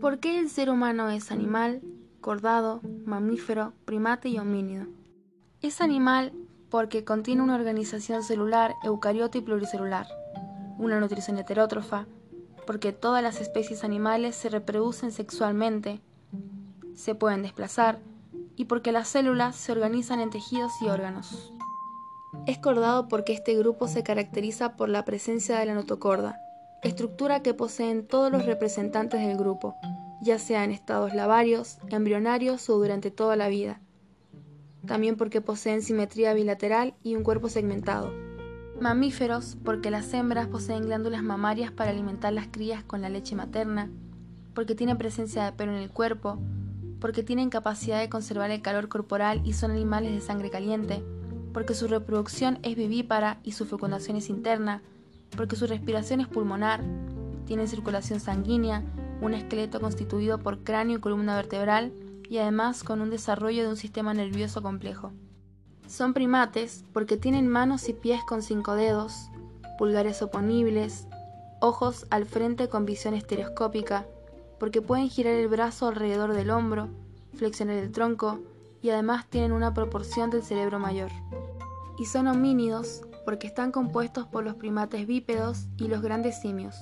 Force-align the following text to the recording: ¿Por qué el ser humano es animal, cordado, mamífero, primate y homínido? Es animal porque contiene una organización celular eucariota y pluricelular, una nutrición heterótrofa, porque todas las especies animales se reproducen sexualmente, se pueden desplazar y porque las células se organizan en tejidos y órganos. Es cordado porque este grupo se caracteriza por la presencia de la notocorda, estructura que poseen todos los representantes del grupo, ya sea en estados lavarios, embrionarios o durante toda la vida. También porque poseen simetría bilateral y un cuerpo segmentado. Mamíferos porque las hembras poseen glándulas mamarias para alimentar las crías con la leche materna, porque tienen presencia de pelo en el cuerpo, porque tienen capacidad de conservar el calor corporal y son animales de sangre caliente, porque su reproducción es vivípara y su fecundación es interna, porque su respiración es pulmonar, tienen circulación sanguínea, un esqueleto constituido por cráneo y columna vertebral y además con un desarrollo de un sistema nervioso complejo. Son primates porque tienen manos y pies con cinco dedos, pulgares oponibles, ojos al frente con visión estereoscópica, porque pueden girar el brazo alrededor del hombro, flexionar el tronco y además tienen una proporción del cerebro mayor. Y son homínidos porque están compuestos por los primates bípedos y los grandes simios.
¿Por 0.00 0.20
qué 0.20 0.38
el 0.38 0.48
ser 0.48 0.70
humano 0.70 1.10
es 1.10 1.32
animal, 1.32 1.82
cordado, 2.20 2.80
mamífero, 3.04 3.72
primate 3.84 4.28
y 4.28 4.38
homínido? 4.38 4.86
Es 5.60 5.80
animal 5.80 6.32
porque 6.70 7.04
contiene 7.04 7.42
una 7.42 7.56
organización 7.56 8.22
celular 8.22 8.76
eucariota 8.84 9.38
y 9.38 9.40
pluricelular, 9.40 10.06
una 10.78 11.00
nutrición 11.00 11.36
heterótrofa, 11.38 12.06
porque 12.64 12.92
todas 12.92 13.24
las 13.24 13.40
especies 13.40 13.82
animales 13.82 14.36
se 14.36 14.50
reproducen 14.50 15.10
sexualmente, 15.10 16.00
se 16.94 17.16
pueden 17.16 17.42
desplazar 17.42 17.98
y 18.54 18.66
porque 18.66 18.92
las 18.92 19.08
células 19.08 19.56
se 19.56 19.72
organizan 19.72 20.20
en 20.20 20.30
tejidos 20.30 20.70
y 20.80 20.88
órganos. 20.88 21.52
Es 22.46 22.58
cordado 22.58 23.08
porque 23.08 23.32
este 23.32 23.56
grupo 23.56 23.88
se 23.88 24.04
caracteriza 24.04 24.76
por 24.76 24.90
la 24.90 25.04
presencia 25.04 25.58
de 25.58 25.66
la 25.66 25.74
notocorda, 25.74 26.38
estructura 26.82 27.42
que 27.42 27.54
poseen 27.54 28.06
todos 28.06 28.30
los 28.30 28.46
representantes 28.46 29.20
del 29.20 29.36
grupo, 29.36 29.74
ya 30.22 30.38
sea 30.38 30.64
en 30.64 30.70
estados 30.70 31.14
lavarios, 31.14 31.78
embrionarios 31.88 32.68
o 32.70 32.78
durante 32.78 33.10
toda 33.10 33.36
la 33.36 33.48
vida. 33.48 33.80
También 34.86 35.16
porque 35.16 35.40
poseen 35.40 35.82
simetría 35.82 36.34
bilateral 36.34 36.94
y 37.02 37.16
un 37.16 37.24
cuerpo 37.24 37.48
segmentado. 37.48 38.12
Mamíferos 38.80 39.56
porque 39.64 39.90
las 39.90 40.12
hembras 40.14 40.46
poseen 40.46 40.84
glándulas 40.84 41.22
mamarias 41.22 41.72
para 41.72 41.90
alimentar 41.90 42.32
las 42.32 42.46
crías 42.46 42.84
con 42.84 43.02
la 43.02 43.08
leche 43.08 43.34
materna, 43.34 43.90
porque 44.54 44.76
tienen 44.76 44.98
presencia 44.98 45.44
de 45.44 45.52
pelo 45.52 45.72
en 45.72 45.82
el 45.82 45.90
cuerpo, 45.90 46.38
porque 47.00 47.24
tienen 47.24 47.50
capacidad 47.50 47.98
de 47.98 48.08
conservar 48.08 48.50
el 48.50 48.62
calor 48.62 48.88
corporal 48.88 49.40
y 49.44 49.52
son 49.52 49.72
animales 49.72 50.12
de 50.12 50.20
sangre 50.20 50.50
caliente, 50.50 51.02
porque 51.52 51.74
su 51.74 51.88
reproducción 51.88 52.60
es 52.62 52.76
vivípara 52.76 53.40
y 53.42 53.52
su 53.52 53.66
fecundación 53.66 54.16
es 54.16 54.28
interna, 54.28 54.82
porque 55.36 55.56
su 55.56 55.66
respiración 55.66 56.20
es 56.20 56.28
pulmonar, 56.28 56.82
tienen 57.46 57.68
circulación 57.68 58.20
sanguínea, 58.20 58.84
un 59.20 59.34
esqueleto 59.34 59.80
constituido 59.80 60.38
por 60.38 60.62
cráneo 60.64 60.98
y 60.98 61.00
columna 61.00 61.36
vertebral 61.36 61.92
y 62.28 62.38
además 62.38 62.84
con 62.84 63.00
un 63.00 63.10
desarrollo 63.10 63.62
de 63.62 63.70
un 63.70 63.76
sistema 63.76 64.14
nervioso 64.14 64.62
complejo. 64.62 65.12
Son 65.86 66.12
primates 66.12 66.84
porque 66.92 67.16
tienen 67.16 67.48
manos 67.48 67.88
y 67.88 67.94
pies 67.94 68.22
con 68.24 68.42
cinco 68.42 68.74
dedos, 68.74 69.30
pulgares 69.78 70.20
oponibles, 70.20 71.06
ojos 71.60 72.06
al 72.10 72.26
frente 72.26 72.68
con 72.68 72.84
visión 72.84 73.14
estereoscópica, 73.14 74.06
porque 74.60 74.82
pueden 74.82 75.08
girar 75.08 75.34
el 75.34 75.48
brazo 75.48 75.88
alrededor 75.88 76.34
del 76.34 76.50
hombro, 76.50 76.88
flexionar 77.34 77.76
el 77.76 77.92
tronco 77.92 78.40
y 78.82 78.90
además 78.90 79.26
tienen 79.28 79.52
una 79.52 79.72
proporción 79.72 80.30
del 80.30 80.42
cerebro 80.42 80.78
mayor. 80.78 81.10
Y 81.98 82.04
son 82.04 82.28
homínidos 82.28 83.02
porque 83.28 83.46
están 83.46 83.72
compuestos 83.72 84.26
por 84.26 84.42
los 84.42 84.54
primates 84.54 85.06
bípedos 85.06 85.66
y 85.76 85.88
los 85.88 86.00
grandes 86.00 86.40
simios. 86.40 86.80